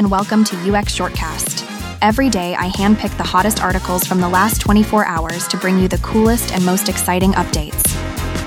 [0.00, 1.62] and welcome to UX Shortcast.
[2.00, 5.88] Every day, I handpick the hottest articles from the last 24 hours to bring you
[5.88, 7.84] the coolest and most exciting updates.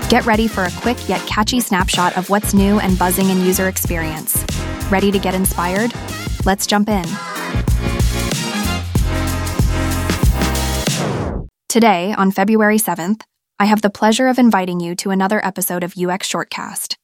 [0.10, 3.68] Get ready for a quick yet catchy snapshot of what's new and buzzing in user
[3.68, 4.44] experience.
[4.90, 5.94] Ready to get inspired?
[6.44, 7.06] Let's jump in.
[11.70, 13.22] Today, on February 7th,
[13.60, 16.96] I have the pleasure of inviting you to another episode of UX Shortcast.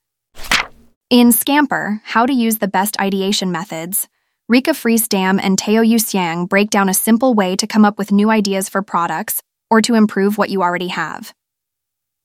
[1.11, 4.07] In Scamper, How to Use the Best Ideation Methods,
[4.51, 8.11] Rikke Friis-Dam and Teo Yu Siang break down a simple way to come up with
[8.11, 11.33] new ideas for products or to improve what you already have.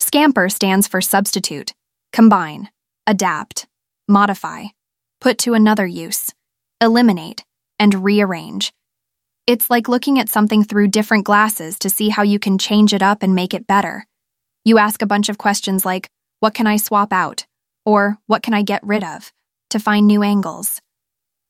[0.00, 1.74] Scamper stands for substitute,
[2.14, 2.70] combine,
[3.06, 3.66] adapt,
[4.08, 4.64] modify,
[5.20, 6.32] put to another use,
[6.80, 7.44] eliminate,
[7.78, 8.72] and rearrange.
[9.46, 13.02] It's like looking at something through different glasses to see how you can change it
[13.02, 14.06] up and make it better.
[14.64, 16.08] You ask a bunch of questions like,
[16.40, 17.44] What can I swap out?
[17.86, 19.30] or what can I get rid of,
[19.68, 20.80] to find new angles.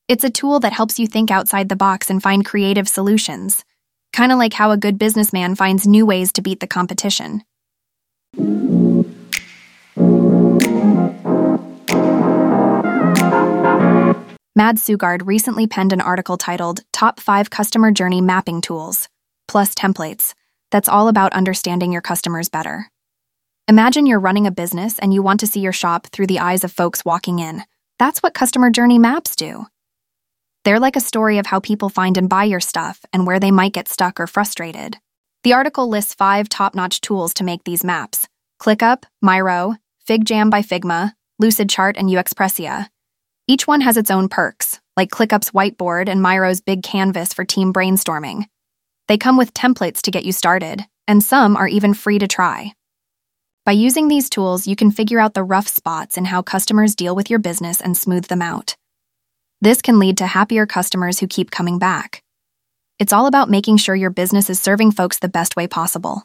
[0.07, 3.65] It's a tool that helps you think outside the box and find creative solutions,
[4.13, 7.41] kind of like how a good businessman finds new ways to beat the competition.
[14.55, 19.09] Mads Soegaard recently penned an article titled Top 5 Customer Journey Mapping Tools,
[19.47, 20.35] plus Templates,
[20.69, 22.91] that's all about understanding your customers better.
[23.67, 26.63] Imagine you're running a business and you want to see your shop through the eyes
[26.63, 27.63] of folks walking in.
[27.97, 29.65] That's what customer journey maps do.
[30.65, 33.51] They're like a story of how people find and buy your stuff and where they
[33.51, 34.97] might get stuck or frustrated.
[35.43, 38.27] The article lists five top notch tools to make these maps
[38.59, 39.75] ClickUp, Miro,
[40.09, 42.87] FigJam by Figma, Lucidchart, and Uxpressia.
[43.47, 47.71] Each one has its own perks, like ClickUp's whiteboard and Miro's big canvas for team
[47.71, 48.45] brainstorming.
[49.07, 52.73] They come with templates to get you started, and some are even free to try.
[53.67, 57.15] By using these tools, you can figure out the rough spots in how customers deal
[57.15, 58.75] with your business and smooth them out.
[59.65, 62.21] This can lead to happier customers who keep coming back.
[62.99, 66.21] It's all about making sure your business is serving folks the best way possible.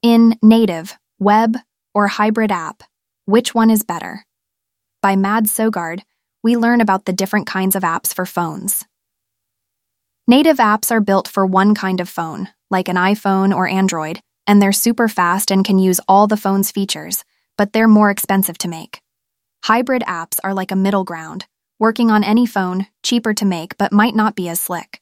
[0.00, 1.56] In Native, Web,
[1.92, 2.84] or Hybrid App,
[3.24, 4.24] which one is better?
[5.02, 6.02] By Mads Soegaard,
[6.44, 8.84] we learn about the different kinds of apps for phones.
[10.28, 14.60] Native apps are built for one kind of phone, like an iPhone or Android, and
[14.60, 17.24] they're super fast and can use all the phone's features,
[17.56, 19.00] but they're more expensive to make.
[19.64, 21.46] Hybrid apps are like a middle ground,
[21.78, 25.00] working on any phone, cheaper to make, but might not be as slick.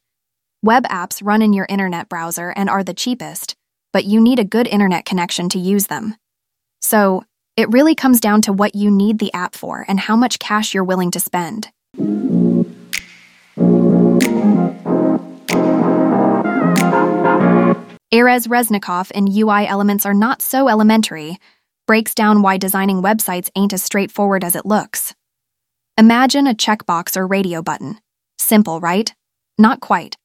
[0.63, 3.55] Web apps run in your internet browser and are the cheapest,
[3.91, 6.15] but you need a good internet connection to use them.
[6.81, 7.23] So,
[7.57, 10.73] it really comes down to what you need the app for and how much cash
[10.73, 11.69] you're willing to spend.
[18.13, 21.37] Erez Reznikov in UI Elements are not so elementary,
[21.87, 25.15] breaks down why designing websites ain't as straightforward as it looks.
[25.97, 28.01] Imagine a checkbox or radio button.
[28.37, 29.13] Simple, right?
[29.57, 30.17] Not quite.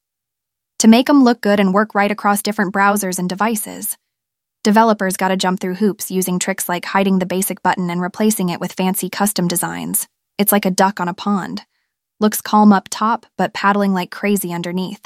[0.79, 3.97] To make them look good and work right across different browsers and devices,
[4.65, 8.59] developers gotta jump through hoops using tricks like hiding the basic button and replacing it
[8.59, 10.09] with fancy custom designs.
[10.37, 11.63] It's like a duck on a pond.
[12.19, 15.05] Looks calm up top, but paddling like crazy underneath.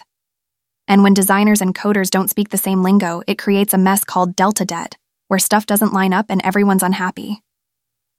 [0.91, 4.35] And when designers and coders don't speak the same lingo, it creates a mess called
[4.35, 4.97] delta debt,
[5.29, 7.41] where stuff doesn't line up and everyone's unhappy.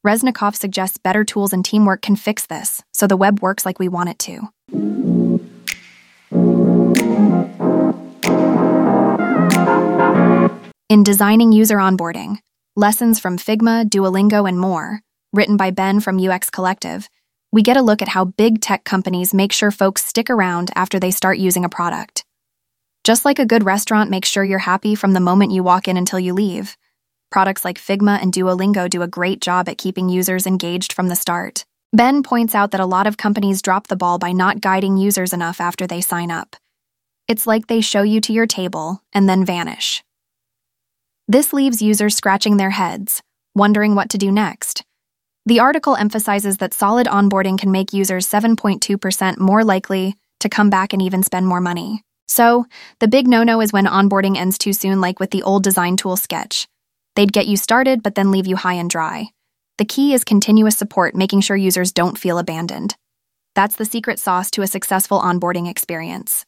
[0.07, 3.89] Reznikov suggests better tools and teamwork can fix this, so the web works like we
[3.89, 4.49] want it to.
[10.89, 12.39] In designing user onboarding,
[12.75, 15.03] lessons from Figma, Duolingo, and more,
[15.35, 17.11] written by Ben from UX Collective,
[17.53, 20.99] we get a look at how big tech companies make sure folks stick around after
[20.99, 22.25] they start using a product.
[23.05, 25.97] Just like a good restaurant makes sure you're happy from the moment you walk in
[25.97, 26.77] until you leave,
[27.33, 31.17] products like Figma and Duolingo do a great job at keeping users engaged from the
[31.17, 31.65] start.
[31.93, 35.33] Ben points out that a lot of companies drop the ball by not guiding users
[35.33, 36.55] enough after they sign up.
[37.27, 40.05] It's like they show you to your table and then vanish.
[41.27, 43.21] This leaves users scratching their heads,
[43.55, 44.85] wondering what to do next.
[45.45, 50.93] The article emphasizes that solid onboarding can make users 7.2% more likely to come back
[50.93, 52.05] and even spend more money.
[52.33, 52.65] So,
[52.99, 55.99] the big no no is when onboarding ends too soon, like with the old design
[55.99, 56.67] tool Sketch.
[57.15, 59.27] They'd get you started, but then leave you high and dry.
[59.77, 62.97] The key is continuous support, making sure users don't feel abandoned.
[63.55, 66.47] That's the secret sauce to a successful onboarding experience.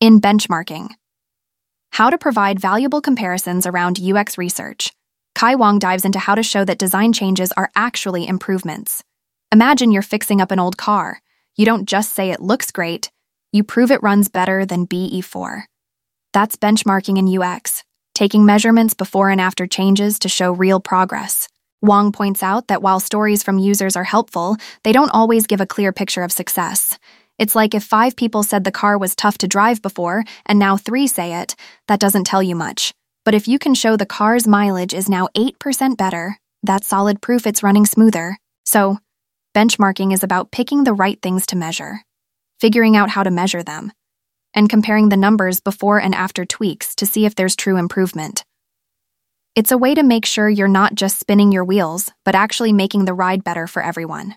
[0.00, 0.88] In benchmarking,
[1.92, 4.90] how to provide valuable comparisons around UX research.
[5.34, 9.04] Kai Wang dives into how to show that design changes are actually improvements.
[9.54, 11.22] Imagine you're fixing up an old car.
[11.54, 13.12] You don't just say it looks great,
[13.52, 15.62] you prove it runs better than BE4.
[16.32, 17.84] That's benchmarking in UX,
[18.16, 21.46] taking measurements before and after changes to show real progress.
[21.80, 25.66] Wang points out that while stories from users are helpful, they don't always give a
[25.66, 26.98] clear picture of success.
[27.38, 30.76] It's like if five people said the car was tough to drive before, and now
[30.76, 31.54] three say it,
[31.86, 32.92] that doesn't tell you much.
[33.24, 37.46] But if you can show the car's mileage is now 8% better, that's solid proof
[37.46, 38.36] it's running smoother.
[38.64, 38.98] So,
[39.54, 42.00] benchmarking is about picking the right things to measure,
[42.58, 43.92] figuring out how to measure them,
[44.52, 48.44] and comparing the numbers before and after tweaks to see if there's true improvement.
[49.54, 53.04] It's a way to make sure you're not just spinning your wheels, but actually making
[53.04, 54.34] the ride better for everyone.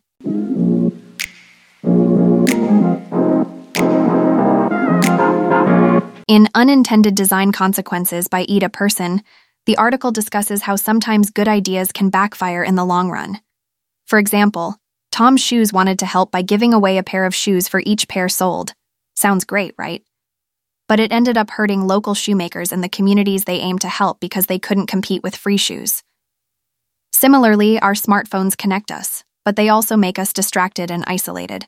[6.27, 9.23] In Unintended Design Consequences by Ida Person,
[9.65, 13.39] the article discusses how sometimes good ideas can backfire in the long run.
[14.05, 14.75] For example,
[15.11, 18.29] TOMS Shoes wanted to help by giving away a pair of shoes for each pair
[18.29, 18.73] sold.
[19.15, 20.03] Sounds great, right?
[20.87, 24.45] But it ended up hurting local shoemakers and the communities they aimed to help because
[24.45, 26.03] they couldn't compete with free shoes.
[27.11, 31.67] Similarly, our smartphones connect us, but they also make us distracted and isolated.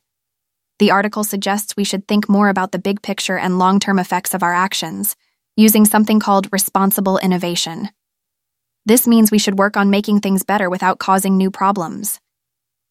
[0.77, 4.33] The article suggests we should think more about the big picture and long term effects
[4.33, 5.15] of our actions,
[5.57, 7.89] using something called responsible innovation.
[8.85, 12.19] This means we should work on making things better without causing new problems.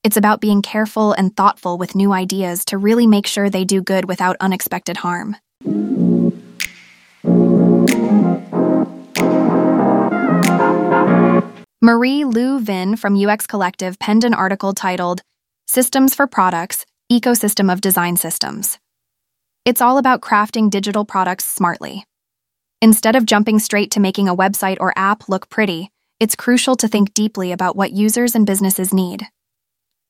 [0.05, 3.83] It's about being careful and thoughtful with new ideas to really make sure they do
[3.83, 5.37] good without unexpected harm.
[11.83, 15.23] Marie Lou Vin from UX Collective penned an article titled
[15.67, 18.79] Systems for Products Ecosystem of Design Systems.
[19.65, 22.05] It's all about crafting digital products smartly.
[22.81, 25.91] Instead of jumping straight to making a website or app look pretty,
[26.21, 29.27] it's crucial to think deeply about what users and businesses need.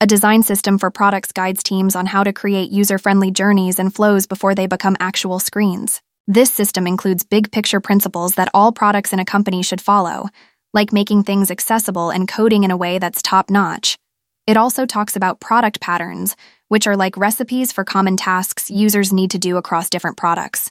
[0.00, 3.93] A design system for products guides teams on how to create user friendly journeys and
[3.93, 6.00] flows before they become actual screens.
[6.29, 10.29] This system includes big picture principles that all products in a company should follow,
[10.73, 13.99] like making things accessible and coding in a way that's top notch.
[14.47, 16.37] It also talks about product patterns,
[16.69, 20.71] which are like recipes for common tasks users need to do across different products,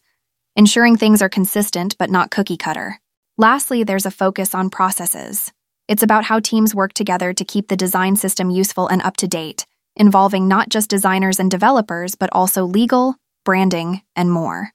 [0.56, 3.02] ensuring things are consistent but not cookie cutter.
[3.38, 5.52] Lastly, there's a focus on processes.
[5.88, 9.28] It's about how teams work together to keep the design system useful and up to
[9.28, 14.72] date, involving not just designers and developers, but also legal, branding, and more.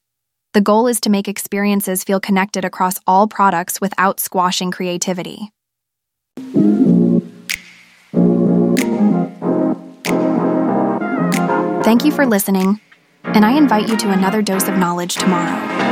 [0.54, 5.50] The goal is to make experiences feel connected across all products without squashing creativity.
[11.84, 12.80] Thank you for listening,
[13.24, 15.91] and I invite you to another dose of knowledge tomorrow.